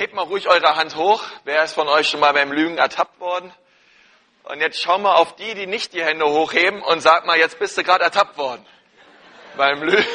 [0.00, 1.22] hebt mal ruhig eure Hand hoch.
[1.44, 3.52] Wer ist von euch schon mal beim Lügen ertappt worden?
[4.44, 7.58] Und jetzt schau mal auf die, die nicht die Hände hochheben und sag mal, jetzt
[7.58, 8.64] bist du gerade ertappt worden.
[9.58, 10.06] Beim Lügen.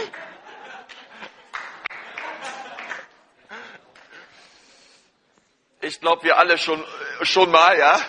[5.81, 6.83] Ich glaube, wir alle schon,
[7.22, 8.02] schon mal, ja.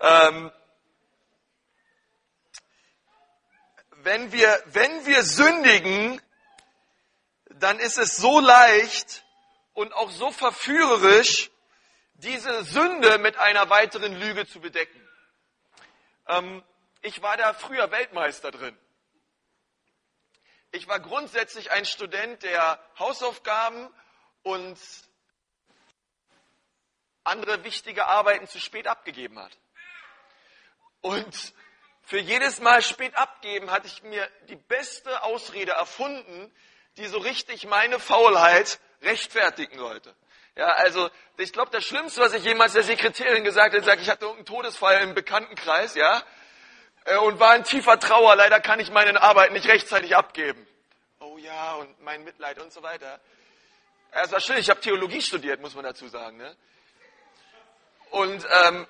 [0.00, 0.50] Ähm,
[3.96, 6.22] wenn wir, wenn wir sündigen,
[7.50, 9.27] dann ist es so leicht
[9.78, 11.52] und auch so verführerisch,
[12.14, 15.08] diese Sünde mit einer weiteren Lüge zu bedecken.
[16.26, 16.64] Ähm,
[17.00, 18.76] ich war da früher Weltmeister drin.
[20.72, 23.88] Ich war grundsätzlich ein Student, der Hausaufgaben
[24.42, 24.76] und
[27.22, 29.56] andere wichtige Arbeiten zu spät abgegeben hat.
[31.02, 31.54] Und
[32.02, 36.52] für jedes Mal spät abgeben hatte ich mir die beste Ausrede erfunden,
[36.96, 40.14] die so richtig meine Faulheit rechtfertigen sollte.
[40.56, 44.10] Ja, also ich glaube, das Schlimmste, was ich jemals der Sekretärin gesagt habe, sagt, ich
[44.10, 46.22] hatte einen Todesfall im Bekanntenkreis, ja,
[47.04, 48.34] äh, und war in tiefer Trauer.
[48.36, 50.66] Leider kann ich meine Arbeit nicht rechtzeitig abgeben.
[51.20, 53.20] Oh ja, und mein Mitleid und so weiter.
[54.12, 54.56] Ja, es war schön.
[54.56, 56.38] Ich habe Theologie studiert, muss man dazu sagen.
[56.38, 56.56] Ne?
[58.10, 58.86] Und ähm,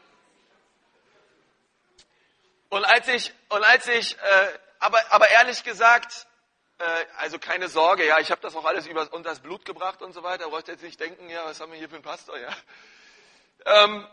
[2.71, 6.28] und als ich und als ich, äh, aber aber ehrlich gesagt,
[7.17, 10.13] also keine Sorge, ja, ich habe das auch alles über, unter das Blut gebracht und
[10.13, 10.49] so weiter.
[10.49, 12.51] Braucht jetzt nicht denken, ja, was haben wir hier für einen Pastor, ja.
[13.65, 14.07] Ähm,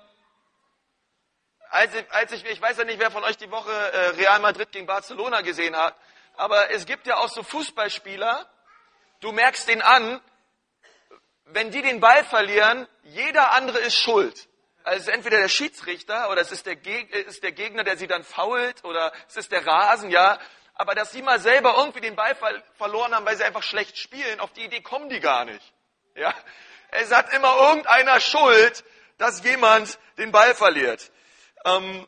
[1.69, 4.39] als ich, als ich, ich weiß ja nicht, wer von euch die Woche äh, Real
[4.39, 5.95] Madrid gegen Barcelona gesehen hat,
[6.37, 8.49] aber es gibt ja auch so Fußballspieler,
[9.19, 10.19] du merkst den an,
[11.45, 14.47] wenn die den Ball verlieren, jeder andere ist schuld.
[14.83, 16.77] Also es ist entweder der Schiedsrichter oder es ist der,
[17.11, 20.39] ist der Gegner, der sie dann fault oder es ist der Rasen, ja
[20.75, 22.35] aber dass sie mal selber irgendwie den Ball
[22.77, 25.73] verloren haben, weil sie einfach schlecht spielen, auf die Idee kommen die gar nicht.
[26.15, 26.33] Ja?
[26.91, 28.83] Es hat immer irgendeiner Schuld,
[29.17, 31.11] dass jemand den Ball verliert.
[31.63, 32.07] Ähm,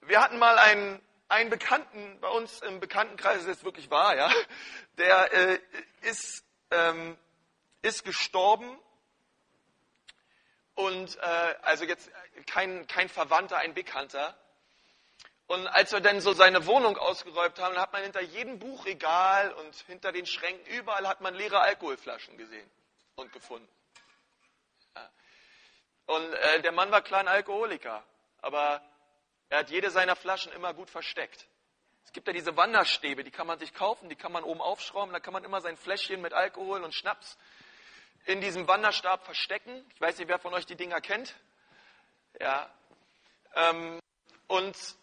[0.00, 4.30] wir hatten mal einen, einen Bekannten bei uns im Bekanntenkreis, das ist wirklich wahr, ja,
[4.98, 5.58] der äh,
[6.02, 7.16] ist, ähm,
[7.82, 8.78] ist gestorben
[10.74, 12.10] und äh, also jetzt
[12.46, 14.34] kein, kein Verwandter, ein Bekannter.
[15.50, 19.74] Und als wir dann so seine Wohnung ausgeräumt haben, hat man hinter jedem Buchregal und
[19.88, 22.70] hinter den Schränken, überall hat man leere Alkoholflaschen gesehen
[23.16, 23.68] und gefunden.
[26.06, 28.04] Und äh, der Mann war klein Alkoholiker,
[28.40, 28.80] aber
[29.48, 31.48] er hat jede seiner Flaschen immer gut versteckt.
[32.04, 35.12] Es gibt ja diese Wanderstäbe, die kann man sich kaufen, die kann man oben aufschrauben,
[35.12, 37.36] da kann man immer sein Fläschchen mit Alkohol und Schnaps
[38.24, 39.84] in diesem Wanderstab verstecken.
[39.96, 41.34] Ich weiß nicht, wer von euch die Dinger kennt.
[42.38, 42.72] Ja.
[43.56, 43.98] Ähm,
[44.46, 44.99] und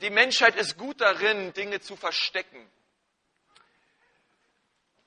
[0.00, 2.70] die Menschheit ist gut darin, Dinge zu verstecken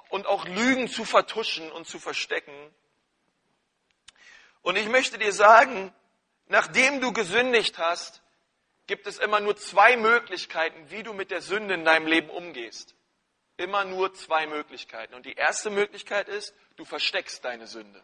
[0.10, 2.54] und auch Lügen zu vertuschen und zu verstecken.
[4.62, 5.94] Und ich möchte dir sagen,
[6.48, 8.22] nachdem du gesündigt hast,
[8.88, 12.96] gibt es immer nur zwei Möglichkeiten, wie du mit der Sünde in deinem Leben umgehst.
[13.58, 15.14] Immer nur zwei Möglichkeiten.
[15.14, 18.04] Und die erste Möglichkeit ist, du versteckst deine Sünde.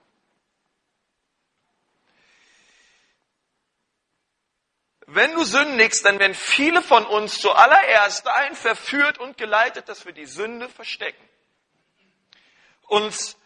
[5.07, 10.13] Wenn du sündigst, dann werden viele von uns zuallererst dahin verführt und geleitet, dass wir
[10.13, 11.23] die Sünde verstecken.
[12.87, 13.37] Und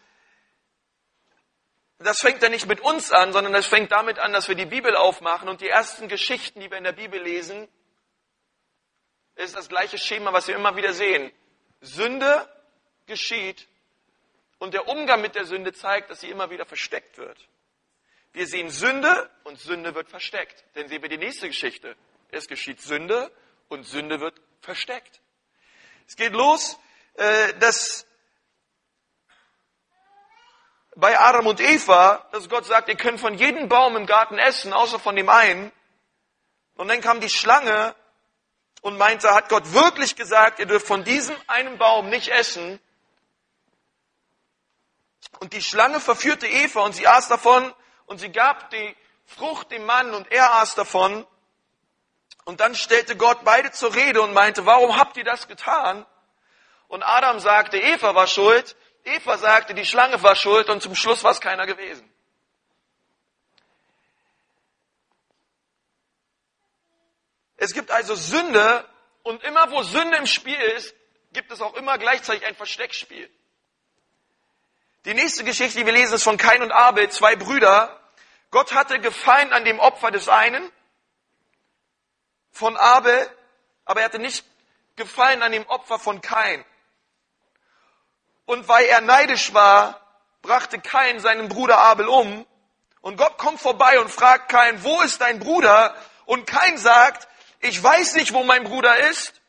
[1.98, 4.64] das fängt dann nicht mit uns an, sondern das fängt damit an, dass wir die
[4.64, 7.68] Bibel aufmachen und die ersten Geschichten, die wir in der Bibel lesen,
[9.36, 11.30] ist das gleiche Schema, was wir immer wieder sehen.
[11.82, 12.48] Sünde
[13.06, 13.68] geschieht
[14.58, 17.38] und der Umgang mit der Sünde zeigt, dass sie immer wieder versteckt wird.
[18.32, 20.64] Wir sehen Sünde und Sünde wird versteckt.
[20.74, 21.96] Denn sehen wir die nächste Geschichte.
[22.30, 23.32] Es geschieht Sünde
[23.68, 25.20] und Sünde wird versteckt.
[26.06, 26.78] Es geht los,
[27.14, 28.06] äh, dass
[30.96, 34.72] bei Adam und Eva, dass Gott sagt, ihr könnt von jedem Baum im Garten essen,
[34.72, 35.72] außer von dem einen.
[36.76, 37.94] Und dann kam die Schlange
[38.80, 42.80] und meinte, hat Gott wirklich gesagt, ihr dürft von diesem einen Baum nicht essen.
[45.40, 47.72] Und die Schlange verführte Eva und sie aß davon
[48.10, 51.24] und sie gab die Frucht dem Mann und er aß davon.
[52.44, 56.04] Und dann stellte Gott beide zur Rede und meinte, warum habt ihr das getan?
[56.88, 58.74] Und Adam sagte, Eva war schuld.
[59.04, 62.12] Eva sagte, die Schlange war schuld und zum Schluss war es keiner gewesen.
[67.58, 68.84] Es gibt also Sünde
[69.22, 70.96] und immer wo Sünde im Spiel ist,
[71.32, 73.30] gibt es auch immer gleichzeitig ein Versteckspiel.
[75.04, 77.99] Die nächste Geschichte, die wir lesen, ist von Kain und Abel, zwei Brüder.
[78.50, 80.70] Gott hatte Gefallen an dem Opfer des einen,
[82.50, 83.30] von Abel,
[83.84, 84.44] aber er hatte nicht
[84.96, 86.64] Gefallen an dem Opfer von Kain.
[88.44, 90.00] Und weil er neidisch war,
[90.42, 92.46] brachte Kain seinen Bruder Abel um.
[93.00, 95.94] Und Gott kommt vorbei und fragt Kain, wo ist dein Bruder?
[96.26, 97.28] Und Kain sagt,
[97.60, 99.40] ich weiß nicht, wo mein Bruder ist.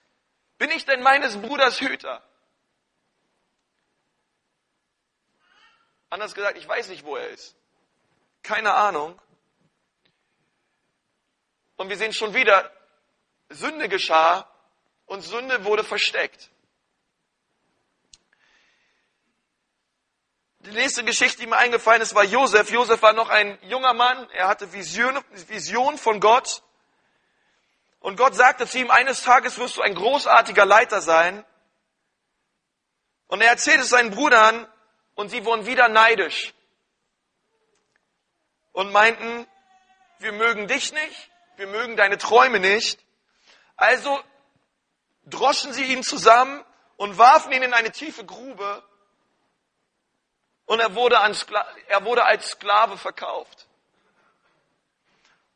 [0.58, 2.24] Bin ich denn meines Bruders Hüter?
[6.10, 7.56] Anders gesagt, ich weiß nicht, wo er ist.
[8.44, 9.20] Keine Ahnung.
[11.78, 12.72] Und wir sehen schon wieder,
[13.50, 14.48] Sünde geschah
[15.06, 16.52] und Sünde wurde versteckt.
[20.60, 22.70] Die nächste Geschichte, die mir eingefallen ist, war Josef.
[22.70, 24.30] Josef war noch ein junger Mann.
[24.30, 26.62] Er hatte Vision, Vision von Gott.
[28.00, 31.44] Und Gott sagte zu ihm, eines Tages wirst du ein großartiger Leiter sein.
[33.26, 34.68] Und er erzählt es seinen Brüdern
[35.16, 36.54] und sie wurden wieder neidisch.
[38.74, 39.48] Und meinten,
[40.20, 43.00] wir mögen dich nicht, wir mögen deine Träume nicht.
[43.76, 44.22] Also
[45.26, 46.64] droschen sie ihn zusammen
[46.98, 48.84] und warfen ihn in eine tiefe Grube
[50.66, 51.18] und er wurde,
[51.88, 53.68] er wurde als Sklave verkauft.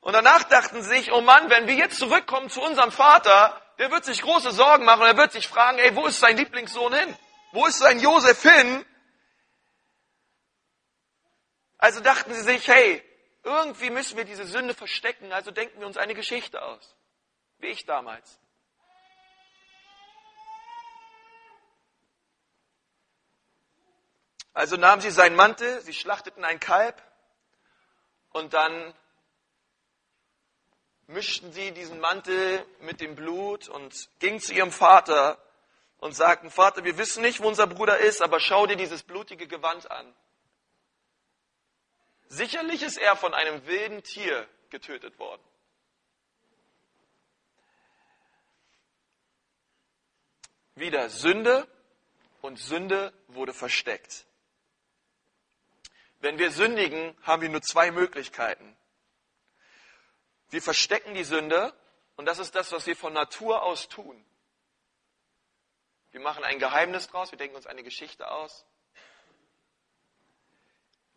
[0.01, 3.91] Und danach dachten sie sich, oh Mann, wenn wir jetzt zurückkommen zu unserem Vater, der
[3.91, 6.93] wird sich große Sorgen machen und er wird sich fragen, ey, wo ist sein Lieblingssohn
[6.93, 7.17] hin?
[7.53, 8.85] Wo ist sein Josef hin?
[11.77, 13.03] Also dachten sie sich, hey,
[13.43, 16.95] irgendwie müssen wir diese Sünde verstecken, also denken wir uns eine Geschichte aus.
[17.59, 18.39] Wie ich damals.
[24.53, 27.01] Also nahmen sie seinen Mantel, sie schlachteten ein Kalb
[28.31, 28.93] und dann
[31.07, 35.37] mischten sie diesen Mantel mit dem Blut und gingen zu ihrem Vater
[35.97, 39.47] und sagten, Vater, wir wissen nicht, wo unser Bruder ist, aber schau dir dieses blutige
[39.47, 40.15] Gewand an.
[42.27, 45.43] Sicherlich ist er von einem wilden Tier getötet worden.
[50.75, 51.67] Wieder Sünde
[52.41, 54.25] und Sünde wurde versteckt.
[56.19, 58.75] Wenn wir sündigen, haben wir nur zwei Möglichkeiten.
[60.49, 61.73] Wir verstecken die Sünde
[62.15, 64.25] und das ist das, was wir von Natur aus tun.
[66.11, 68.65] Wir machen ein Geheimnis draus, wir denken uns eine Geschichte aus.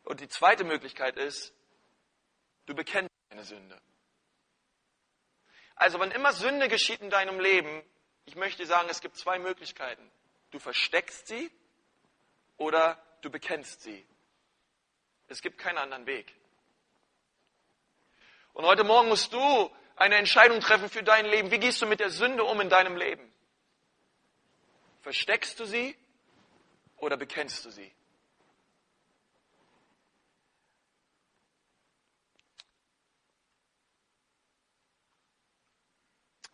[0.08, 1.52] Und die zweite Möglichkeit ist,
[2.64, 3.78] du bekennst deine Sünde.
[5.76, 7.82] Also wenn immer Sünde geschieht in deinem Leben,
[8.24, 10.10] ich möchte sagen, es gibt zwei Möglichkeiten.
[10.50, 11.50] Du versteckst sie
[12.56, 14.06] oder du bekennst sie.
[15.26, 16.34] Es gibt keinen anderen Weg.
[18.54, 21.50] Und heute Morgen musst du eine Entscheidung treffen für dein Leben.
[21.50, 23.30] Wie gehst du mit der Sünde um in deinem Leben?
[25.02, 25.94] Versteckst du sie
[26.96, 27.92] oder bekennst du sie?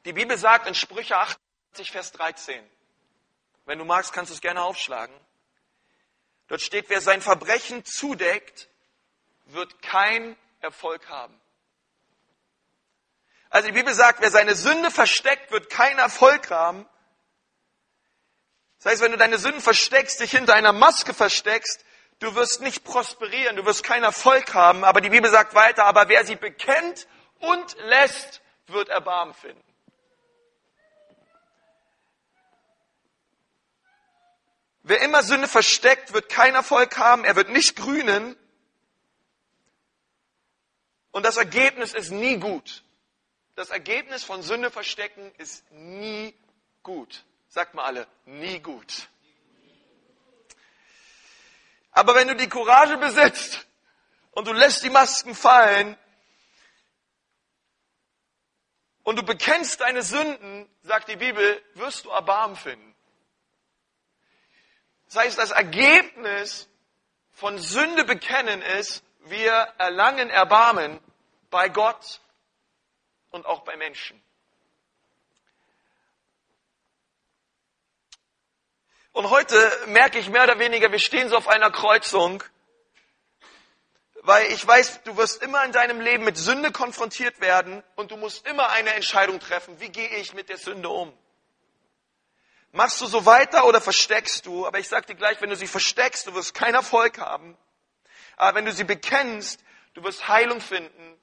[0.04, 2.62] Die Bibel sagt in Sprüche 28, Vers 13,
[3.64, 5.14] wenn du magst, kannst du es gerne aufschlagen.
[6.48, 8.68] Dort steht, wer sein Verbrechen zudeckt,
[9.46, 11.40] wird kein Erfolg haben.
[13.48, 16.86] Also die Bibel sagt, wer seine Sünde versteckt, wird keinen Erfolg haben.
[18.78, 21.84] Das heißt, wenn du deine Sünden versteckst, dich hinter einer Maske versteckst,
[22.18, 24.84] du wirst nicht prosperieren, du wirst keinen Erfolg haben.
[24.84, 27.06] Aber die Bibel sagt weiter, aber wer sie bekennt
[27.38, 29.63] und lässt, wird Erbarmen finden.
[34.86, 38.36] Wer immer Sünde versteckt, wird keinen Erfolg haben, er wird nicht grünen.
[41.10, 42.84] Und das Ergebnis ist nie gut.
[43.56, 46.34] Das Ergebnis von Sünde verstecken ist nie
[46.82, 47.24] gut.
[47.48, 49.08] Sagt mal alle, nie gut.
[51.92, 53.66] Aber wenn du die Courage besitzt
[54.32, 55.96] und du lässt die Masken fallen
[59.02, 62.93] und du bekennst deine Sünden, sagt die Bibel, wirst du Erbarmen finden.
[65.14, 66.68] Das heißt, das Ergebnis
[67.30, 70.98] von Sünde bekennen ist, wir erlangen Erbarmen
[71.50, 72.20] bei Gott
[73.30, 74.20] und auch bei Menschen.
[79.12, 79.56] Und heute
[79.86, 82.42] merke ich mehr oder weniger, wir stehen so auf einer Kreuzung,
[84.22, 88.16] weil ich weiß, du wirst immer in deinem Leben mit Sünde konfrontiert werden und du
[88.16, 91.16] musst immer eine Entscheidung treffen, wie gehe ich mit der Sünde um.
[92.74, 94.66] Machst du so weiter oder versteckst du?
[94.66, 97.56] Aber ich sage dir gleich, wenn du sie versteckst, du wirst keinen Erfolg haben.
[98.36, 99.62] Aber wenn du sie bekennst,
[99.94, 101.16] du wirst Heilung finden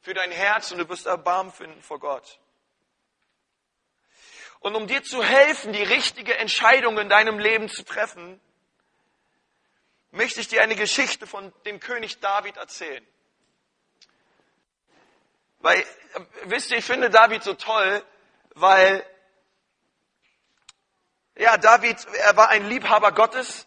[0.00, 2.40] für dein Herz und du wirst Erbarmen finden vor Gott.
[4.58, 8.40] Und um dir zu helfen, die richtige Entscheidung in deinem Leben zu treffen,
[10.10, 13.06] möchte ich dir eine Geschichte von dem König David erzählen.
[15.60, 15.86] Weil,
[16.46, 18.04] wisst ihr, ich finde David so toll,
[18.54, 19.06] weil
[21.36, 23.66] ja, David, er war ein Liebhaber Gottes.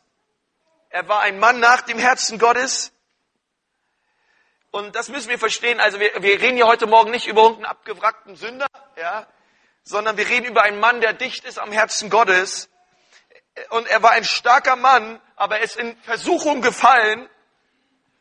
[0.90, 2.92] Er war ein Mann nach dem Herzen Gottes.
[4.72, 5.80] Und das müssen wir verstehen.
[5.80, 9.28] Also wir, wir reden hier heute Morgen nicht über irgendeinen abgewrackten Sünder, ja,
[9.84, 12.70] sondern wir reden über einen Mann, der dicht ist am Herzen Gottes.
[13.70, 17.30] Und er war ein starker Mann, aber er ist in Versuchung gefallen,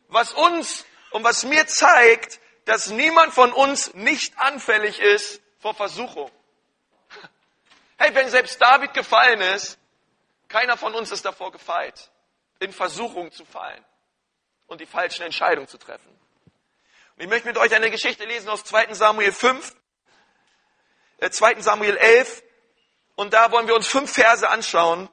[0.09, 6.31] was uns und was mir zeigt, dass niemand von uns nicht anfällig ist vor Versuchung.
[7.99, 9.77] Hey, wenn selbst David gefallen ist,
[10.47, 12.09] keiner von uns ist davor gefeit,
[12.59, 13.83] in Versuchung zu fallen
[14.67, 16.07] und die falschen Entscheidungen zu treffen.
[16.07, 18.93] Und ich möchte mit euch eine Geschichte lesen aus 2.
[18.93, 19.75] Samuel 5,
[21.17, 21.59] äh, 2.
[21.59, 22.41] Samuel 11.
[23.15, 25.09] Und da wollen wir uns fünf Verse anschauen.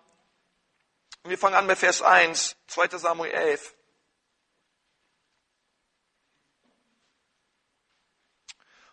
[1.25, 2.99] Und wir fangen an bei Vers 1, 2.
[2.99, 3.75] Samuel 11.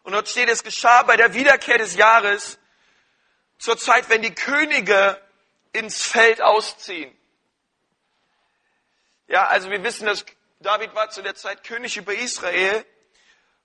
[0.02, 2.58] Und dort steht, es geschah bei der Wiederkehr des Jahres,
[3.64, 5.18] zur Zeit, wenn die Könige
[5.72, 7.18] ins Feld ausziehen.
[9.28, 10.26] Ja, also wir wissen, dass
[10.60, 12.86] David war zu der Zeit König über Israel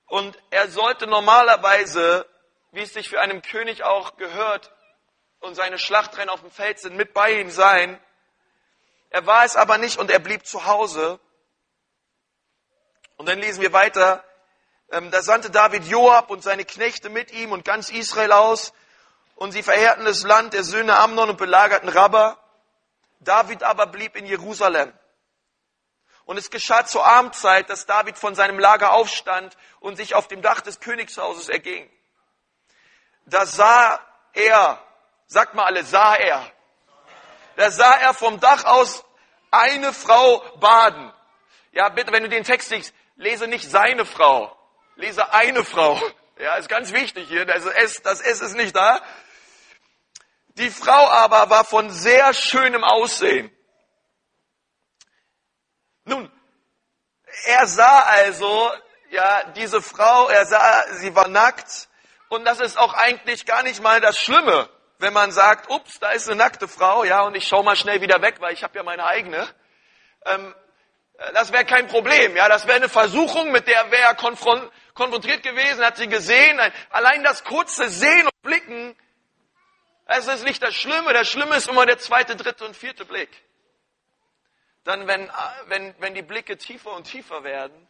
[0.07, 2.29] und er sollte normalerweise,
[2.71, 4.73] wie es sich für einen König auch gehört,
[5.41, 8.01] und seine Schlachtrennen auf dem Feld sind, mit bei ihm sein.
[9.11, 11.19] Er war es aber nicht und er blieb zu Hause.
[13.17, 14.25] Und dann lesen wir weiter.
[14.91, 18.73] Ähm, da sandte David Joab und seine Knechte mit ihm und ganz Israel aus.
[19.39, 22.37] Und sie verheerten das Land der Söhne Amnon und belagerten Rabba.
[23.21, 24.93] David aber blieb in Jerusalem.
[26.25, 30.43] Und es geschah zur Abendzeit, dass David von seinem Lager aufstand und sich auf dem
[30.43, 31.89] Dach des Königshauses erging.
[33.27, 34.01] Da sah
[34.33, 34.83] er,
[35.29, 36.45] sagt mal alle, sah er.
[37.55, 39.05] Da sah er vom Dach aus
[39.53, 41.13] eine Frau baden.
[41.71, 44.53] Ja, bitte, wenn du den Text liest, lese nicht seine Frau,
[44.97, 45.97] lese eine Frau.
[46.39, 47.47] Ja, ist ganz wichtig hier.
[47.47, 49.01] Das S, das S ist nicht da.
[50.59, 53.51] Die Frau aber war von sehr schönem Aussehen.
[56.05, 56.31] Nun,
[57.45, 58.73] er sah also,
[59.11, 61.89] ja, diese Frau, er sah, sie war nackt.
[62.29, 66.11] Und das ist auch eigentlich gar nicht mal das Schlimme, wenn man sagt, ups, da
[66.11, 68.77] ist eine nackte Frau, ja, und ich schaue mal schnell wieder weg, weil ich habe
[68.77, 69.47] ja meine eigene.
[70.27, 70.55] Ähm,
[71.35, 74.15] das wäre kein Problem, ja, das wäre eine Versuchung, mit der wäre er
[74.95, 76.61] konfrontiert gewesen, hat sie gesehen.
[76.91, 78.97] Allein das kurze Sehen und Blicken,
[80.09, 81.13] das ist nicht das Schlimme.
[81.13, 83.31] Das Schlimme ist immer der zweite, dritte und vierte Blick
[84.89, 85.31] dann wenn,
[85.67, 87.87] wenn, wenn die Blicke tiefer und tiefer werden.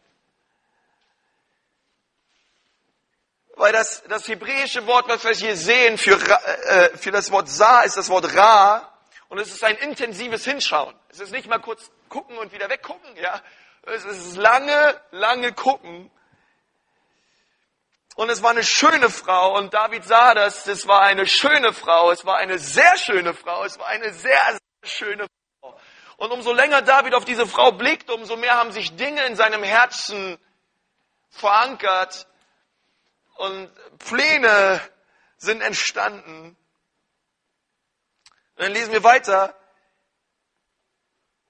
[3.55, 7.81] Weil das, das hebräische Wort, was wir hier sehen für, äh, für das Wort Sa,
[7.81, 8.93] ist das Wort Ra.
[9.29, 10.93] Und es ist ein intensives Hinschauen.
[11.09, 13.41] Es ist nicht mal kurz gucken und wieder weggucken, ja.
[13.83, 16.11] Es ist lange, lange gucken.
[18.15, 22.11] Und es war eine schöne Frau und David sah das, es war eine schöne Frau,
[22.11, 25.27] es war eine sehr schöne Frau, es war eine sehr, sehr schöne
[25.61, 25.79] Frau.
[26.17, 29.63] Und umso länger David auf diese Frau blickt, umso mehr haben sich Dinge in seinem
[29.63, 30.37] Herzen
[31.29, 32.27] verankert
[33.37, 34.81] und Pläne
[35.37, 36.57] sind entstanden.
[38.55, 39.55] Und dann lesen wir weiter.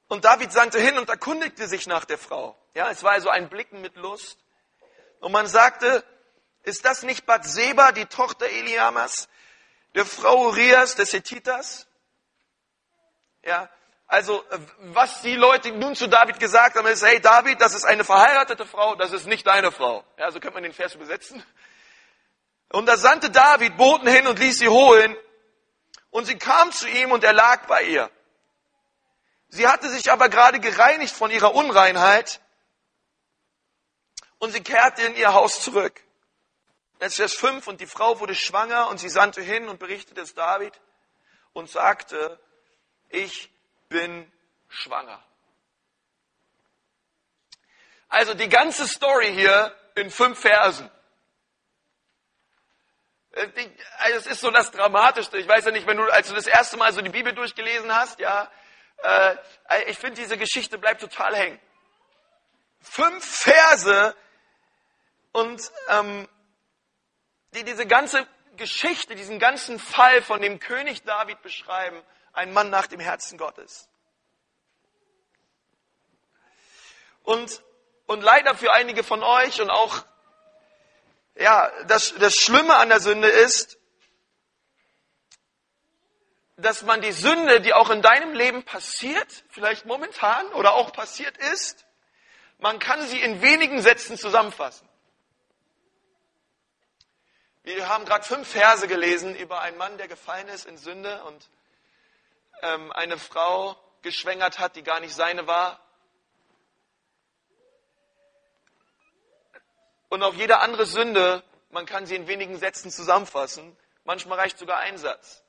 [0.07, 2.55] Und David sandte hin und erkundigte sich nach der Frau.
[2.75, 4.37] Ja, es war also ein Blicken mit Lust.
[5.19, 6.03] Und man sagte,
[6.63, 9.29] ist das nicht Bathseba, die Tochter Eliamas,
[9.95, 11.87] der Frau Urias des Hethiters?
[13.43, 13.69] Ja,
[14.07, 14.43] also,
[14.79, 18.65] was die Leute nun zu David gesagt haben, ist, hey David, das ist eine verheiratete
[18.65, 20.03] Frau, das ist nicht deine Frau.
[20.17, 21.43] Ja, so könnte man den Vers übersetzen.
[22.71, 25.15] Und da sandte David Boten hin und ließ sie holen.
[26.09, 28.09] Und sie kam zu ihm und er lag bei ihr.
[29.49, 32.39] Sie hatte sich aber gerade gereinigt von ihrer Unreinheit
[34.39, 36.01] und sie kehrte in ihr Haus zurück.
[36.99, 40.33] Jetzt Vers 5 und die Frau wurde schwanger und sie sandte hin und berichtete es
[40.33, 40.73] David
[41.53, 42.39] und sagte,
[43.07, 43.49] ich
[43.87, 44.31] bin
[44.67, 45.23] schwanger.
[48.09, 50.89] Also die ganze Story hier in fünf Versen.
[53.31, 53.47] Äh,
[53.99, 55.37] also es ist so das Dramatischste.
[55.37, 57.93] Ich weiß ja nicht, wenn du, als du das erste Mal so die Bibel durchgelesen
[57.93, 58.51] hast, ja,
[59.03, 59.35] äh,
[59.87, 61.59] ich finde diese Geschichte bleibt total hängen.
[62.81, 64.15] Fünf Verse
[65.31, 66.27] und ähm,
[67.53, 68.27] die diese ganze
[68.57, 72.01] Geschichte, diesen ganzen Fall von dem König David beschreiben,
[72.33, 73.89] ein Mann nach dem Herzen Gottes.
[77.23, 77.61] Und,
[78.07, 80.03] und leider für einige von euch und auch,
[81.35, 83.77] ja, das, das Schlimme an der Sünde ist,
[86.57, 91.37] dass man die Sünde, die auch in deinem Leben passiert, vielleicht momentan oder auch passiert
[91.37, 91.85] ist,
[92.57, 94.88] man kann sie in wenigen Sätzen zusammenfassen.
[97.63, 101.49] Wir haben gerade fünf Verse gelesen über einen Mann, der gefallen ist in Sünde und
[102.61, 105.79] ähm, eine Frau, geschwängert hat, die gar nicht seine war.
[110.09, 113.75] Und auch jede andere Sünde, man kann sie in wenigen Sätzen zusammenfassen.
[114.05, 115.43] Manchmal reicht sogar ein Satz.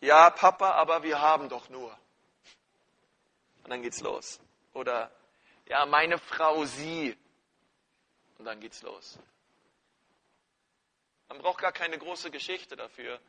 [0.00, 1.90] Ja, Papa, aber wir haben doch nur.
[3.64, 4.40] Und dann geht's los.
[4.72, 5.10] Oder,
[5.66, 7.16] ja, meine Frau, sie.
[8.40, 9.18] Und dann geht's los.
[11.28, 13.20] Man braucht gar keine große Geschichte dafür.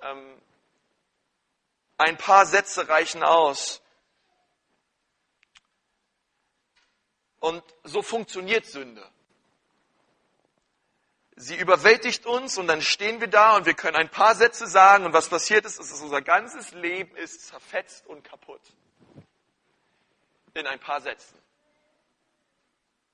[0.00, 0.40] Ähm,
[1.98, 3.82] ein paar Sätze reichen aus.
[7.40, 9.04] Und so funktioniert Sünde.
[11.34, 15.04] Sie überwältigt uns und dann stehen wir da und wir können ein paar Sätze sagen
[15.04, 18.62] und was passiert ist, ist, dass unser ganzes Leben ist zerfetzt und kaputt.
[20.54, 21.43] In ein paar Sätzen.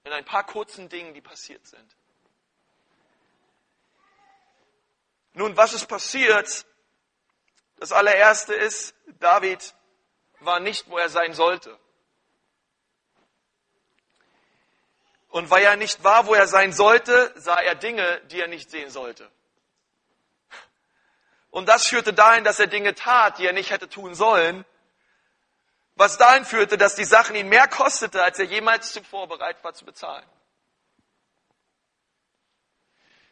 [0.05, 1.97] In ein paar kurzen Dingen, die passiert sind.
[5.33, 6.67] Nun, was ist passiert?
[7.77, 9.75] Das allererste ist, David
[10.41, 11.79] war nicht, wo er sein sollte.
[15.29, 18.71] Und weil er nicht war, wo er sein sollte, sah er Dinge, die er nicht
[18.71, 19.31] sehen sollte.
[21.51, 24.65] Und das führte dahin, dass er Dinge tat, die er nicht hätte tun sollen.
[26.01, 29.75] Was dahin führte, dass die Sachen ihn mehr kostete, als er jemals zuvor bereit war
[29.75, 30.25] zu bezahlen.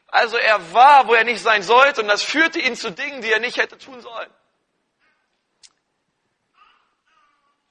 [0.09, 3.33] Also er war, wo er nicht sein sollte, und das führte ihn zu Dingen, die
[3.33, 4.31] er nicht hätte tun sollen.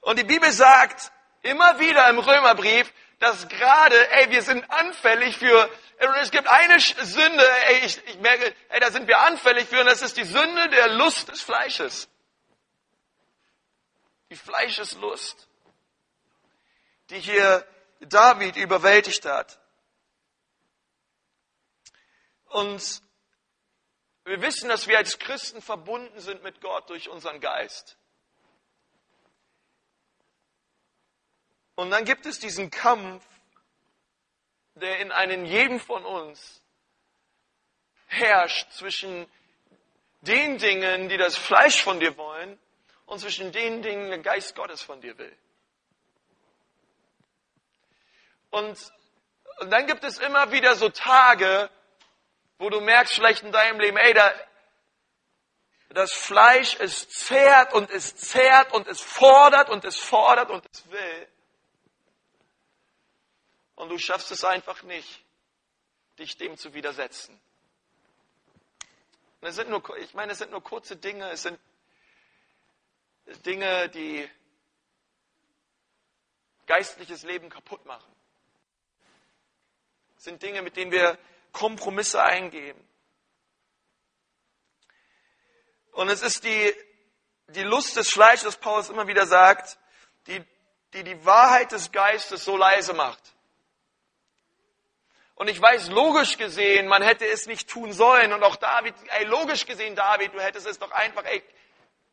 [0.00, 1.12] Und die Bibel sagt
[1.42, 5.70] immer wieder im Römerbrief, dass gerade, ey, wir sind anfällig für,
[6.20, 9.86] es gibt eine Sünde, ey, ich, ich merke, ey, da sind wir anfällig für, und
[9.86, 12.08] das ist die Sünde der Lust des Fleisches.
[14.30, 15.48] Die Fleischeslust,
[17.10, 17.66] die hier
[18.00, 19.58] David überwältigt hat.
[22.46, 23.02] Und
[24.24, 27.96] wir wissen, dass wir als Christen verbunden sind mit Gott durch unseren Geist.
[31.74, 33.24] Und dann gibt es diesen Kampf,
[34.74, 36.60] der in einem jedem von uns
[38.06, 39.26] herrscht zwischen
[40.22, 42.58] den Dingen, die das Fleisch von dir wollen,
[43.08, 45.36] und zwischen den Dingen, der Geist Gottes von dir will.
[48.50, 48.78] Und,
[49.58, 51.68] und dann gibt es immer wieder so Tage,
[52.58, 54.32] wo du merkst vielleicht in deinem Leben, ey, da,
[55.90, 60.90] das Fleisch, es zehrt und es zehrt und es fordert und es fordert und es
[60.90, 61.28] will
[63.78, 65.24] und du schaffst es einfach nicht,
[66.18, 67.40] dich dem zu widersetzen.
[69.40, 71.60] Und es sind nur, ich meine, es sind nur kurze Dinge, es sind
[73.44, 74.28] Dinge, die
[76.66, 78.12] geistliches Leben kaputt machen.
[80.16, 81.18] Es sind Dinge, mit denen wir
[81.52, 82.76] Kompromisse eingehen.
[85.92, 86.74] Und es ist die,
[87.48, 89.78] die Lust des Fleisches, das Paulus immer wieder sagt,
[90.26, 90.42] die,
[90.92, 93.22] die die Wahrheit des Geistes so leise macht.
[95.34, 98.32] Und ich weiß, logisch gesehen, man hätte es nicht tun sollen.
[98.32, 101.42] Und auch David, ey, logisch gesehen, David, du hättest es doch einfach, ey,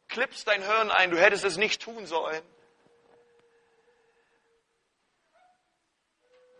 [0.07, 2.43] klippst dein Hirn ein, du hättest es nicht tun sollen.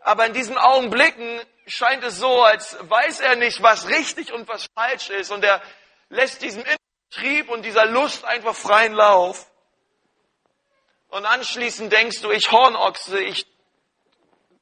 [0.00, 4.66] Aber in diesen Augenblicken scheint es so, als weiß er nicht, was richtig und was
[4.74, 5.32] falsch ist.
[5.32, 5.60] Und er
[6.08, 6.64] lässt diesem
[7.10, 9.50] Trieb und dieser Lust einfach freien Lauf.
[11.08, 13.46] Und anschließend denkst du, ich Hornochse, ich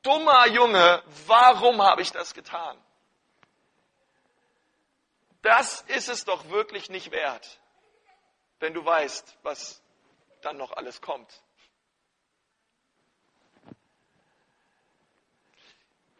[0.02, 2.78] dummer Junge, warum habe ich das getan?
[5.42, 7.60] Das ist es doch wirklich nicht wert,
[8.64, 9.82] wenn du weißt, was
[10.40, 11.30] dann noch alles kommt.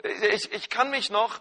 [0.03, 1.41] Ich, ich kann mich noch,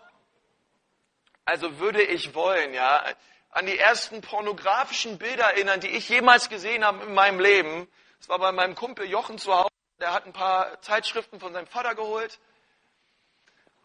[1.44, 3.04] also würde ich wollen, ja,
[3.50, 7.92] an die ersten pornografischen Bilder erinnern, die ich jemals gesehen habe in meinem Leben.
[8.20, 9.74] Das war bei meinem Kumpel Jochen zu Hause.
[10.00, 12.40] Der hat ein paar Zeitschriften von seinem Vater geholt.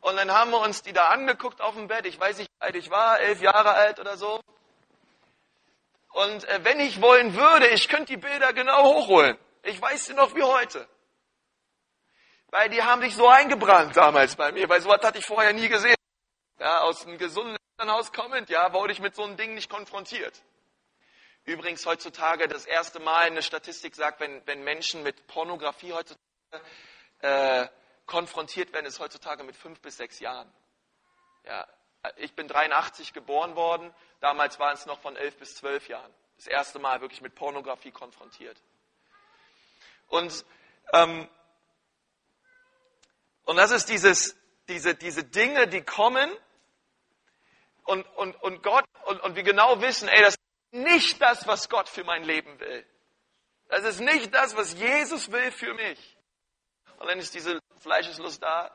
[0.03, 2.07] Und dann haben wir uns die da angeguckt auf dem Bett.
[2.07, 4.41] Ich weiß nicht, wie alt ich war, elf Jahre alt oder so.
[6.19, 9.39] Und äh, wenn ich wollen würde, ich könnte die Bilder genau hochholen.
[9.63, 10.89] Ich weiß sie noch wie heute.
[12.49, 15.69] Weil die haben sich so eingebrannt damals bei mir, weil sowas hatte ich vorher nie
[15.69, 15.95] gesehen.
[16.59, 20.43] Ja, aus einem gesunden Elternhaus kommend, ja, wurde ich mit so einem Ding nicht konfrontiert.
[21.45, 26.65] Übrigens heutzutage das erste Mal eine Statistik sagt, wenn, wenn Menschen mit Pornografie heutzutage
[27.21, 27.69] äh,
[28.07, 30.53] konfrontiert werden, ist heutzutage mit fünf bis sechs Jahren.
[31.45, 31.65] Ja,
[32.17, 36.13] ich bin 83 geboren worden, damals waren es noch von elf bis zwölf Jahren.
[36.37, 38.57] Das erste Mal wirklich mit Pornografie konfrontiert.
[40.09, 40.45] Und,
[40.93, 41.29] ähm,
[43.45, 44.37] und das ist dieses,
[44.69, 46.31] diese, diese Dinge, die kommen
[47.85, 50.37] und, und, und Gott, und, und wir genau wissen, ey, das
[50.71, 52.87] nicht das, was Gott für mein Leben will.
[53.69, 56.17] Das ist nicht das, was Jesus will für mich.
[56.99, 58.71] Und dann ist diese Fleischeslust da,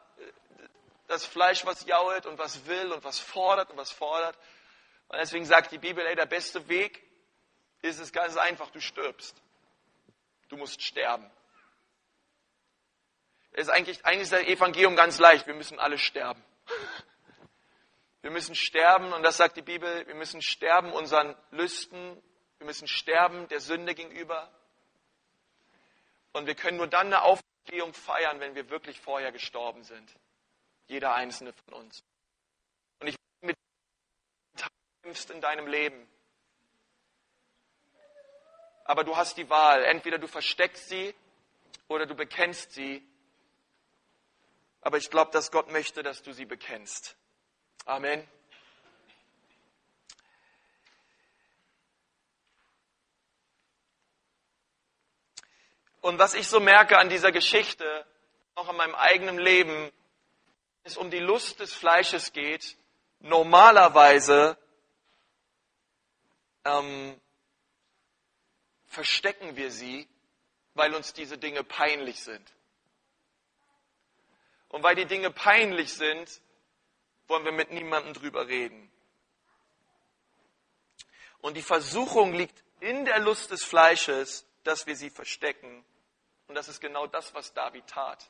[1.14, 4.38] das Fleisch, was jault und was will und was fordert und was fordert.
[5.08, 7.04] Und deswegen sagt die Bibel, ey, der beste Weg
[7.82, 9.36] ist es ganz einfach, du stirbst.
[10.50, 11.30] Du musst sterben.
[13.52, 15.46] ist eigentlich, eigentlich ist das Evangelium ganz leicht.
[15.48, 16.44] Wir müssen alle sterben.
[18.22, 22.24] Wir müssen sterben, und das sagt die Bibel, wir müssen sterben unseren Lüsten,
[22.58, 24.50] wir müssen sterben der Sünde gegenüber.
[26.32, 30.10] Und wir können nur dann eine Auferstehung feiern, wenn wir wirklich vorher gestorben sind.
[30.88, 32.04] Jeder einzelne von uns.
[33.00, 33.58] Und ich mit
[35.02, 36.08] kämpfst in deinem Leben.
[38.86, 39.84] Aber du hast die Wahl.
[39.84, 41.16] Entweder du versteckst sie
[41.88, 43.06] oder du bekennst sie.
[44.82, 47.16] Aber ich glaube, dass Gott möchte, dass du sie bekennst.
[47.86, 48.28] Amen.
[56.02, 58.06] Und was ich so merke an dieser Geschichte,
[58.56, 59.90] auch in meinem eigenen Leben,
[60.84, 62.78] es um die Lust des Fleisches geht,
[63.20, 64.58] normalerweise
[66.66, 67.20] ähm,
[68.88, 70.08] verstecken wir sie,
[70.74, 72.54] weil uns diese Dinge peinlich sind.
[74.70, 76.42] Und weil die Dinge peinlich sind,
[77.28, 78.92] wollen wir mit niemandem drüber reden.
[81.42, 85.86] Und die Versuchung liegt in der Lust des Fleisches, dass wir sie verstecken.
[86.48, 88.30] Und das ist genau das, was David tat.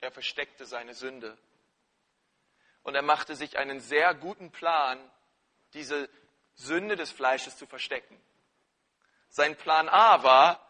[0.00, 1.36] Er versteckte seine Sünde.
[2.82, 4.98] Und er machte sich einen sehr guten Plan,
[5.74, 6.08] diese
[6.54, 8.20] Sünde des Fleisches zu verstecken.
[9.28, 10.60] Sein Plan A war,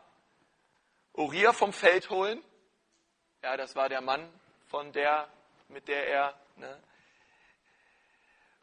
[1.12, 2.42] Uriah vom Feld holen.
[3.42, 4.28] Ja, das war der Mann,
[4.68, 5.28] von der,
[5.68, 6.82] mit der er ne,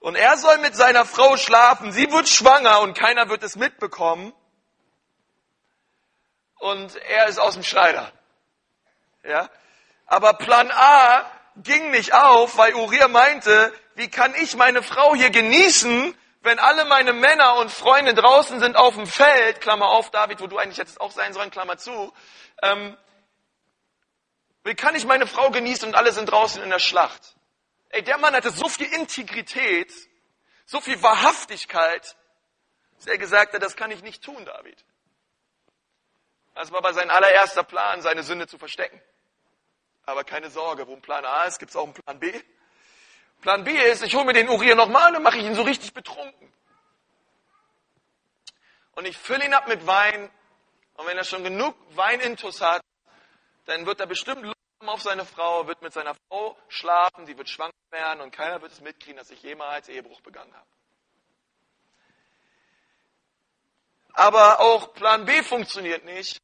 [0.03, 1.93] und er soll mit seiner Frau schlafen.
[1.93, 4.33] Sie wird schwanger und keiner wird es mitbekommen.
[6.59, 8.11] Und er ist aus dem Schneider.
[9.23, 9.49] Ja?
[10.05, 15.29] Aber Plan A ging nicht auf, weil Uriah meinte, wie kann ich meine Frau hier
[15.29, 20.41] genießen, wenn alle meine Männer und Freunde draußen sind auf dem Feld, Klammer auf, David,
[20.41, 22.13] wo du eigentlich jetzt auch sein sollen, Klammer zu,
[22.61, 22.97] ähm,
[24.63, 27.35] wie kann ich meine Frau genießen und alle sind draußen in der Schlacht?
[27.89, 29.91] Ey, der Mann hatte so viel Integrität,
[30.65, 32.15] so viel Wahrhaftigkeit,
[32.97, 34.83] dass er gesagt hat, das kann ich nicht tun, David.
[36.55, 39.01] Das war aber sein allererster Plan, seine Sünde zu verstecken.
[40.05, 42.41] Aber keine Sorge, wo ein Plan A ist, gibt es auch einen Plan B.
[43.41, 45.63] Plan B ist, ich hole mir den Uriah nochmal und dann mache ich ihn so
[45.63, 46.51] richtig betrunken.
[48.95, 50.29] Und ich fülle ihn ab mit Wein.
[50.95, 52.81] Und wenn er schon genug Weinintus hat,
[53.65, 57.71] dann wird er bestimmt auf seine Frau, wird mit seiner Frau schlafen, sie wird schwanger
[57.89, 60.67] werden und keiner wird es mitkriegen, dass ich jemals Ehebruch begangen habe.
[64.13, 66.37] Aber auch Plan B funktioniert nicht,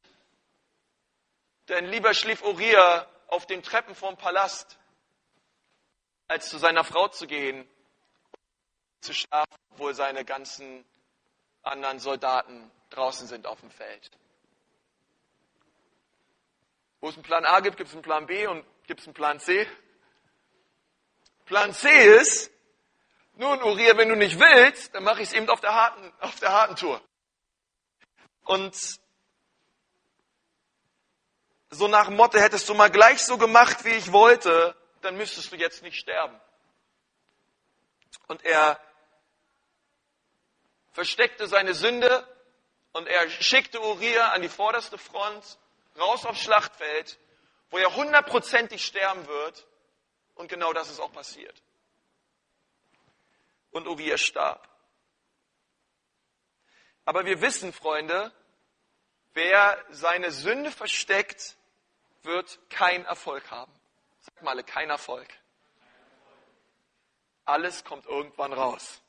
[1.68, 4.78] denn lieber schlief Uriah auf den Treppen vom Palast,
[6.28, 7.68] als zu seiner Frau zu gehen,
[9.00, 10.84] zu schlafen, obwohl seine ganzen
[11.62, 14.10] anderen Soldaten draußen sind auf dem Feld.
[17.00, 19.14] Wo es einen Plan A gibt, gibt es einen Plan B und gibt es einen
[19.14, 19.66] Plan C.
[21.46, 22.50] Plan C ist,
[23.34, 26.38] nun Uriah, wenn du nicht willst, dann mache ich es eben auf der harten, auf
[26.40, 27.00] der harten Tour.
[28.44, 28.76] Und
[31.70, 35.52] so nach dem Motto, hättest du mal gleich so gemacht, wie ich wollte, dann müsstest
[35.52, 36.38] du jetzt nicht sterben.
[38.26, 38.80] Und er
[40.92, 42.26] versteckte seine Sünde
[42.92, 45.58] und er schickte Uriah an die vorderste Front
[45.98, 47.18] raus aufs Schlachtfeld,
[47.70, 49.66] wo er hundertprozentig sterben wird.
[50.34, 51.62] Und genau das ist auch passiert.
[53.70, 54.68] Und Uriah starb.
[57.04, 58.32] Aber wir wissen, Freunde,
[59.34, 61.56] wer seine Sünde versteckt,
[62.22, 63.72] wird keinen Erfolg haben.
[64.20, 65.28] Sag mal, kein Erfolg.
[67.44, 69.00] Alles kommt irgendwann raus.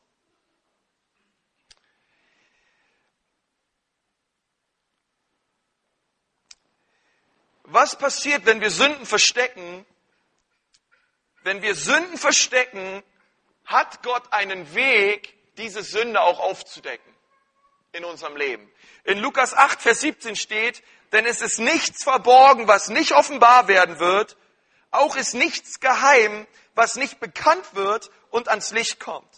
[7.73, 9.85] was passiert, wenn wir Sünden verstecken?
[11.43, 13.03] Wenn wir Sünden verstecken,
[13.65, 17.11] hat Gott einen Weg, diese Sünde auch aufzudecken
[17.93, 18.71] in unserem Leben.
[19.03, 23.99] In Lukas 8, Vers 17 steht, denn es ist nichts verborgen, was nicht offenbar werden
[23.99, 24.37] wird,
[24.91, 29.29] auch ist nichts geheim, was nicht bekannt wird und ans Licht kommt.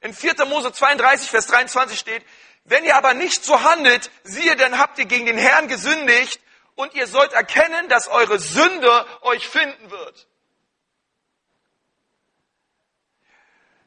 [0.00, 0.44] In 4.
[0.46, 2.24] Mose 32, Vers 23 steht,
[2.64, 6.40] wenn ihr aber nicht so handelt, siehe, dann habt ihr gegen den Herrn gesündigt
[6.74, 10.26] und ihr sollt erkennen, dass eure Sünde euch finden wird.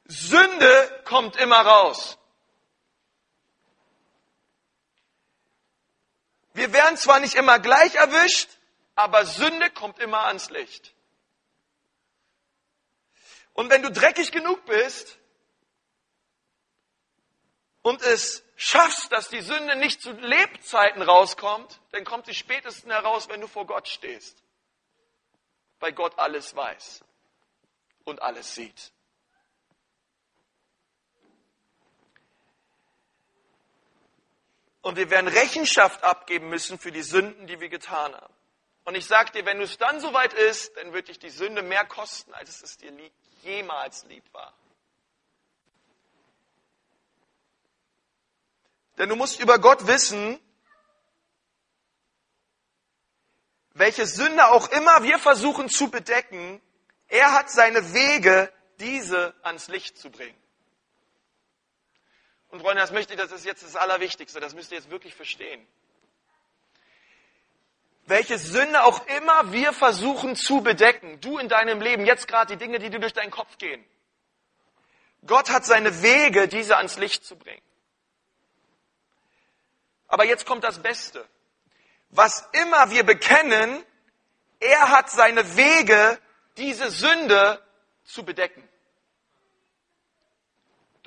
[0.06, 2.18] Sünde kommt immer raus.
[6.68, 8.50] Wir werden zwar nicht immer gleich erwischt,
[8.94, 10.94] aber Sünde kommt immer ans Licht.
[13.54, 15.18] Und wenn du dreckig genug bist
[17.84, 23.30] und es schaffst, dass die Sünde nicht zu Lebzeiten rauskommt, dann kommt sie spätestens heraus,
[23.30, 24.44] wenn du vor Gott stehst.
[25.80, 27.02] Weil Gott alles weiß
[28.04, 28.92] und alles sieht.
[34.88, 38.34] Und wir werden Rechenschaft abgeben müssen für die Sünden, die wir getan haben.
[38.86, 41.84] Und ich sage dir, wenn es dann soweit ist, dann wird dich die Sünde mehr
[41.84, 42.94] kosten, als es dir
[43.44, 44.54] jemals lieb war.
[48.98, 50.40] Denn du musst über Gott wissen,
[53.74, 56.62] welche Sünde auch immer wir versuchen zu bedecken,
[57.10, 60.47] er hat seine Wege, diese ans Licht zu bringen.
[62.50, 65.14] Und Freunde, das möchte ich, das ist jetzt das Allerwichtigste, das müsst ihr jetzt wirklich
[65.14, 65.66] verstehen.
[68.06, 72.58] Welche Sünde auch immer wir versuchen zu bedecken, du in deinem Leben, jetzt gerade die
[72.58, 73.84] Dinge, die dir durch deinen Kopf gehen.
[75.26, 77.62] Gott hat seine Wege, diese ans Licht zu bringen.
[80.08, 81.28] Aber jetzt kommt das Beste.
[82.10, 83.84] Was immer wir bekennen,
[84.62, 86.18] er hat seine Wege,
[86.56, 87.62] diese Sünde
[88.06, 88.68] zu bedecken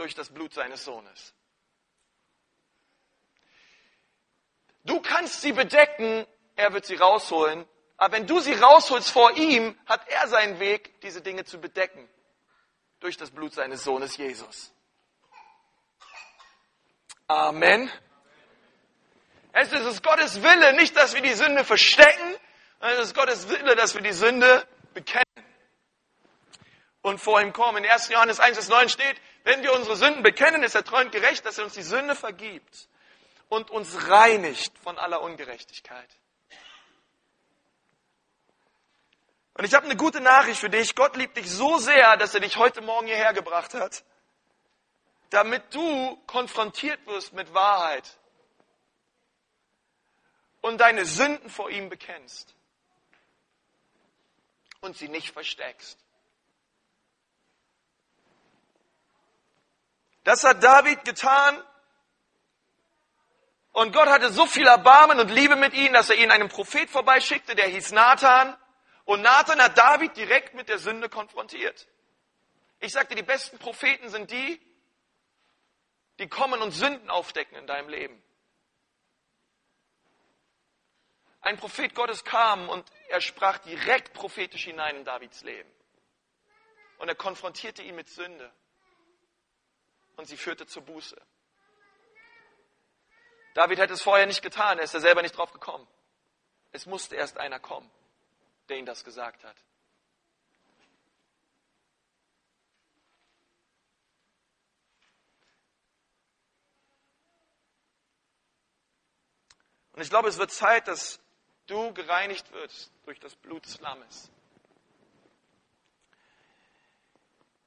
[0.01, 1.35] durch das Blut seines Sohnes.
[4.83, 7.67] Du kannst sie bedecken, er wird sie rausholen.
[7.99, 12.09] Aber wenn du sie rausholst vor ihm, hat er seinen Weg, diese Dinge zu bedecken.
[13.01, 14.73] Durch das Blut seines Sohnes Jesus.
[17.27, 17.91] Amen.
[19.53, 22.37] Es ist Gottes Wille, nicht, dass wir die Sünde verstecken,
[22.81, 25.25] sondern es ist Gottes Wille, dass wir die Sünde bekennen
[27.03, 27.85] und vor ihm kommen.
[27.85, 28.09] In 1.
[28.09, 31.47] Johannes 1, Vers 9 steht, wenn wir unsere Sünden bekennen, ist er treu und gerecht,
[31.47, 32.89] dass er uns die Sünde vergibt
[33.49, 36.09] und uns reinigt von aller Ungerechtigkeit.
[39.55, 40.95] Und ich habe eine gute Nachricht für dich.
[40.95, 44.05] Gott liebt dich so sehr, dass er dich heute Morgen hierher gebracht hat,
[45.31, 48.19] damit du konfrontiert wirst mit Wahrheit
[50.63, 52.55] und deine Sünden vor ihm bekennst
[54.81, 55.99] und sie nicht versteckst.
[60.31, 61.61] Das hat David getan.
[63.73, 66.89] Und Gott hatte so viel Erbarmen und Liebe mit ihm, dass er ihn einem Prophet
[66.89, 68.57] vorbeischickte, der hieß Nathan.
[69.07, 71.89] Und Nathan hat David direkt mit der Sünde konfrontiert.
[72.79, 74.61] Ich sagte, die besten Propheten sind die,
[76.21, 78.23] die kommen und Sünden aufdecken in deinem Leben.
[81.41, 85.73] Ein Prophet Gottes kam und er sprach direkt prophetisch hinein in Davids Leben.
[86.99, 88.53] Und er konfrontierte ihn mit Sünde
[90.17, 91.17] und sie führte zur Buße.
[93.55, 95.87] David hätte es vorher nicht getan, er ist ja selber nicht drauf gekommen.
[96.73, 97.91] Es musste erst einer kommen,
[98.69, 99.57] der ihm das gesagt hat.
[109.93, 111.21] Und ich glaube, es wird Zeit, dass
[111.67, 114.31] du gereinigt wirst durch das Blut des Lammes.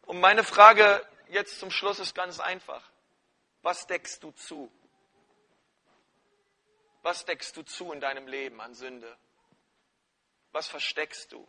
[0.08, 2.84] Und meine Frage jetzt zum Schluss ist ganz einfach.
[3.62, 4.72] Was deckst du zu?
[7.02, 9.18] Was deckst du zu in deinem Leben an Sünde?
[10.52, 11.48] Was versteckst du?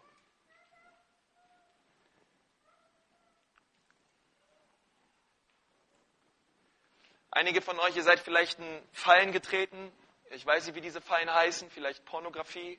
[7.30, 9.92] Einige von euch, ihr seid vielleicht in Fallen getreten.
[10.30, 11.68] Ich weiß nicht, wie diese Fallen heißen.
[11.70, 12.78] Vielleicht Pornografie.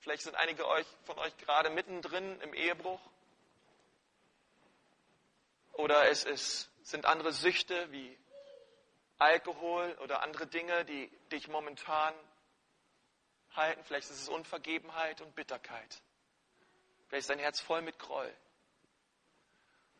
[0.00, 0.64] Vielleicht sind einige
[1.04, 3.00] von euch gerade mittendrin im Ehebruch.
[5.80, 8.18] Oder es ist, sind andere Süchte wie
[9.16, 12.14] Alkohol oder andere Dinge, die dich momentan
[13.56, 13.82] halten.
[13.84, 16.02] Vielleicht ist es Unvergebenheit und Bitterkeit.
[17.08, 18.30] Vielleicht ist dein Herz voll mit Groll.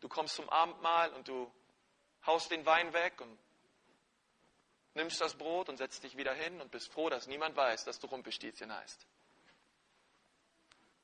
[0.01, 1.51] Du kommst zum Abendmahl und du
[2.27, 3.39] haust den Wein weg und
[4.93, 7.99] nimmst das Brot und setzt dich wieder hin und bist froh, dass niemand weiß, dass
[7.99, 9.07] du Rumpelstilzchen heißt.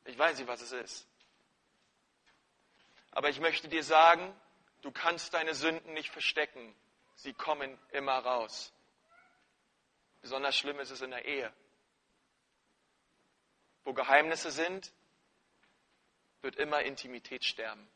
[0.05, 1.09] Ich weiß nicht, was es ist.
[3.13, 4.39] Aber ich möchte dir sagen,
[4.83, 6.75] Du kannst deine Sünden nicht verstecken.
[7.17, 8.73] Sie kommen immer raus.
[10.21, 11.53] Besonders schlimm ist es in der Ehe.
[13.85, 14.93] Wo Geheimnisse sind,
[16.43, 17.89] wird immer Intimität sterben.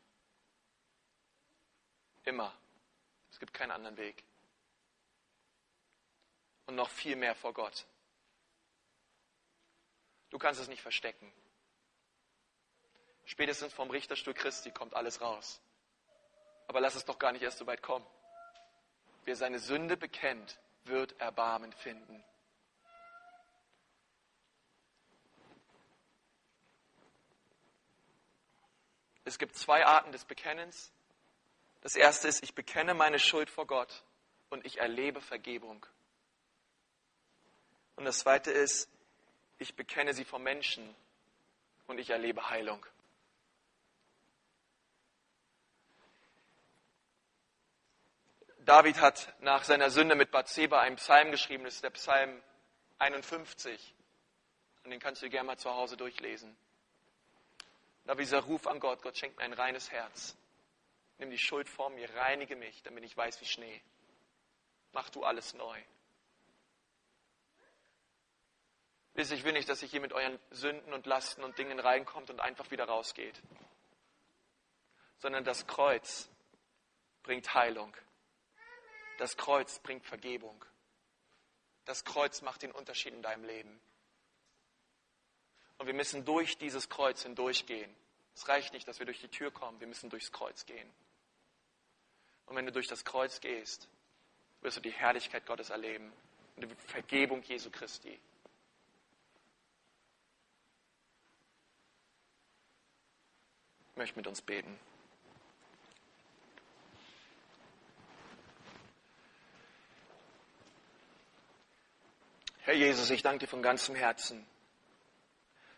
[2.23, 2.57] Immer.
[3.31, 4.23] Es gibt keinen anderen Weg.
[6.65, 7.85] Und noch viel mehr vor Gott.
[10.29, 11.31] Du kannst es nicht verstecken.
[13.25, 15.61] Spätestens vom Richterstuhl Christi kommt alles raus.
[16.71, 18.05] Aber lass es doch gar nicht erst so weit kommen.
[19.25, 22.23] Wer seine Sünde bekennt, wird Erbarmen finden.
[29.25, 30.93] Es gibt zwei Arten des Bekennens.
[31.81, 34.05] Das erste ist, ich bekenne meine Schuld vor Gott
[34.49, 35.85] und ich erlebe Vergebung.
[37.97, 38.89] Und das zweite ist,
[39.57, 40.95] ich bekenne sie vor Menschen
[41.87, 42.85] und ich erlebe Heilung.
[48.65, 52.41] David hat nach seiner Sünde mit Bathseba einen Psalm geschrieben, das ist der Psalm
[52.99, 53.95] 51.
[54.83, 56.55] Und den kannst du gerne mal zu Hause durchlesen.
[58.05, 60.35] Da dieser Ruf an Gott, Gott schenkt mir ein reines Herz.
[61.17, 63.81] Nimm die Schuld vor mir, reinige mich, damit ich weiß wie Schnee.
[64.91, 65.79] Mach du alles neu.
[69.13, 72.29] Wisst ich will nicht, dass ihr hier mit euren Sünden und Lasten und Dingen reinkommt
[72.29, 73.41] und einfach wieder rausgeht.
[75.17, 76.29] Sondern das Kreuz
[77.23, 77.95] bringt Heilung.
[79.21, 80.65] Das Kreuz bringt Vergebung.
[81.85, 83.79] Das Kreuz macht den Unterschied in deinem Leben.
[85.77, 87.95] Und wir müssen durch dieses Kreuz hindurchgehen.
[88.33, 90.91] Es reicht nicht, dass wir durch die Tür kommen, wir müssen durchs Kreuz gehen.
[92.47, 93.87] Und wenn du durch das Kreuz gehst,
[94.61, 96.11] wirst du die Herrlichkeit Gottes erleben
[96.55, 98.19] und die Vergebung Jesu Christi.
[103.91, 104.79] Ich möchte mit uns beten.
[112.63, 114.45] Herr Jesus, ich danke dir von ganzem Herzen,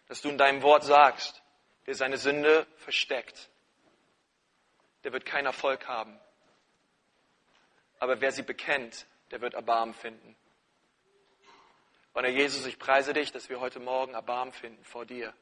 [0.09, 1.41] dass du in deinem Wort sagst,
[1.85, 3.49] wer seine Sünde versteckt,
[5.05, 6.19] der wird keinen Erfolg haben.
[7.99, 10.35] Aber wer sie bekennt, der wird Erbarmen finden.
[12.13, 15.33] Und Herr Jesus, ich preise dich, dass wir heute Morgen Erbarmen finden vor dir.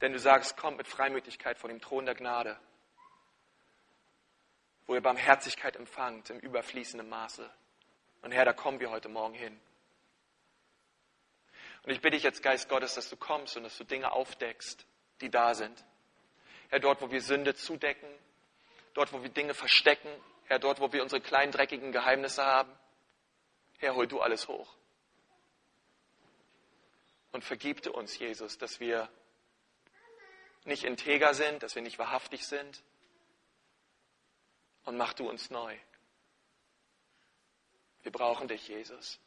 [0.00, 2.58] Denn du sagst, kommt mit Freimütigkeit vor dem Thron der Gnade,
[4.86, 7.48] wo ihr Barmherzigkeit empfangt im überfließenden Maße.
[8.22, 9.58] Und Herr, da kommen wir heute Morgen hin.
[11.84, 14.86] Und ich bitte dich jetzt, Geist Gottes, dass du kommst und dass du Dinge aufdeckst,
[15.20, 15.84] die da sind.
[16.70, 18.08] Herr, dort, wo wir Sünde zudecken,
[18.94, 20.08] dort, wo wir Dinge verstecken,
[20.46, 22.72] Herr, dort, wo wir unsere kleinen dreckigen Geheimnisse haben,
[23.78, 24.74] Herr, hol du alles hoch.
[27.32, 29.10] Und vergibte uns, Jesus, dass wir
[30.64, 32.82] nicht integer sind, dass wir nicht wahrhaftig sind.
[34.84, 35.76] Und mach du uns neu.
[38.02, 39.18] Wir brauchen dich, Jesus,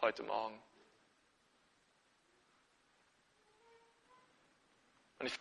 [0.00, 0.62] heute Morgen.
[5.18, 5.32] Und ich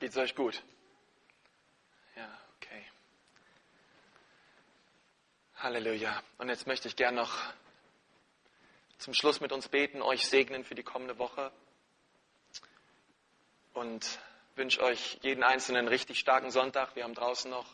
[0.00, 0.62] Geht's euch gut?
[2.16, 2.82] Ja, okay.
[5.56, 6.22] Halleluja.
[6.38, 7.36] Und jetzt möchte ich gern noch
[8.96, 11.52] zum Schluss mit uns beten, euch segnen für die kommende Woche
[13.74, 14.18] und
[14.56, 16.96] wünsche euch jeden einzelnen richtig starken Sonntag.
[16.96, 17.66] Wir haben draußen noch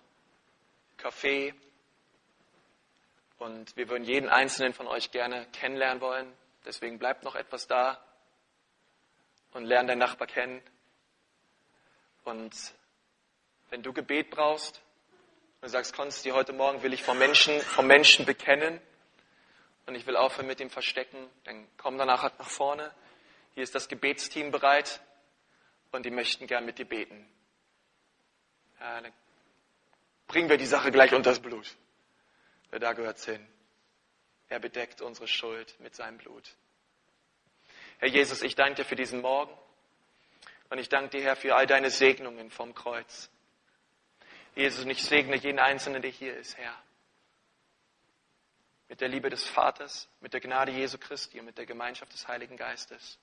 [1.06, 1.54] Kaffee.
[3.38, 6.32] Und wir würden jeden einzelnen von euch gerne kennenlernen wollen.
[6.64, 8.04] Deswegen bleibt noch etwas da
[9.52, 10.60] und lern deinen Nachbar kennen.
[12.24, 12.56] Und
[13.70, 14.82] wenn du Gebet brauchst
[15.60, 18.80] und sagst, Konsti, heute Morgen will ich vom Menschen, vom Menschen bekennen
[19.86, 22.92] und ich will aufhören mit dem Verstecken, dann komm danach halt nach vorne.
[23.54, 25.00] Hier ist das Gebetsteam bereit
[25.92, 27.30] und die möchten gern mit dir beten.
[28.80, 29.12] Ja, dann
[30.26, 31.76] bringen wir die Sache gleich unter das Blut.
[32.70, 33.46] Wer da gehört hin.
[34.48, 36.56] Er bedeckt unsere Schuld mit seinem Blut.
[37.98, 39.56] Herr Jesus, ich danke dir für diesen Morgen
[40.68, 43.30] und ich danke dir, Herr, für all deine Segnungen vom Kreuz.
[44.54, 46.74] Jesus, und ich segne jeden Einzelnen, der hier ist, Herr.
[48.88, 52.28] Mit der Liebe des Vaters, mit der Gnade Jesu Christi und mit der Gemeinschaft des
[52.28, 53.18] Heiligen Geistes.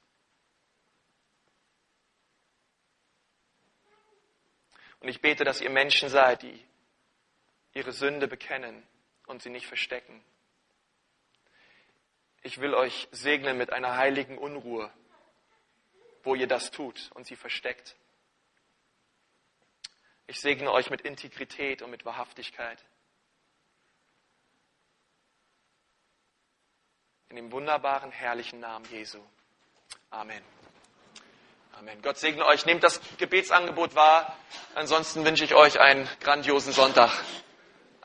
[5.00, 6.66] Und ich bete, dass ihr Menschen seid, die
[7.74, 8.86] ihre Sünde bekennen
[9.28, 10.24] und sie nicht verstecken.
[12.42, 14.92] Ich will euch segnen mit einer heiligen Unruhe,
[16.24, 17.96] wo ihr das tut und sie versteckt.
[20.28, 22.84] Ich segne euch mit Integrität und mit Wahrhaftigkeit.
[27.30, 29.20] In dem wunderbaren, herrlichen Namen Jesu.
[30.12, 30.44] Amen.
[31.74, 32.02] Amen.
[32.02, 32.66] Gott segne euch.
[32.66, 34.38] Nehmt das Gebetsangebot wahr.
[34.76, 37.12] Ansonsten wünsche ich euch einen grandiosen Sonntag.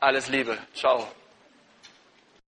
[0.01, 0.57] Alles Liebe.
[0.73, 1.07] Ciao.